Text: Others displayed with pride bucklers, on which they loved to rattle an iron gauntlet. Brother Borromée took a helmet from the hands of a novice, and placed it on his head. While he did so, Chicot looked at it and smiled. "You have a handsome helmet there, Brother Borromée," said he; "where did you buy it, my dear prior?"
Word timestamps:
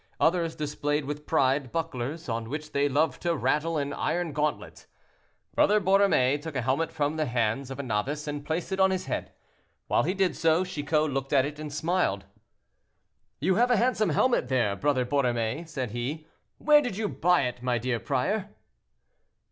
Others 0.19 0.55
displayed 0.55 1.05
with 1.05 1.27
pride 1.27 1.71
bucklers, 1.71 2.27
on 2.27 2.49
which 2.49 2.71
they 2.71 2.89
loved 2.89 3.21
to 3.21 3.35
rattle 3.35 3.77
an 3.77 3.93
iron 3.93 4.33
gauntlet. 4.33 4.87
Brother 5.53 5.79
Borromée 5.79 6.41
took 6.41 6.55
a 6.55 6.63
helmet 6.63 6.91
from 6.91 7.17
the 7.17 7.27
hands 7.27 7.69
of 7.69 7.77
a 7.77 7.83
novice, 7.83 8.25
and 8.27 8.43
placed 8.43 8.71
it 8.71 8.79
on 8.79 8.89
his 8.89 9.05
head. 9.05 9.31
While 9.85 10.01
he 10.01 10.15
did 10.15 10.35
so, 10.35 10.65
Chicot 10.65 11.11
looked 11.11 11.33
at 11.33 11.45
it 11.45 11.59
and 11.59 11.71
smiled. 11.71 12.25
"You 13.39 13.57
have 13.57 13.69
a 13.69 13.77
handsome 13.77 14.09
helmet 14.09 14.47
there, 14.47 14.75
Brother 14.75 15.05
Borromée," 15.05 15.67
said 15.67 15.91
he; 15.91 16.25
"where 16.57 16.81
did 16.81 16.97
you 16.97 17.07
buy 17.07 17.41
it, 17.43 17.61
my 17.61 17.77
dear 17.77 17.99
prior?" 17.99 18.49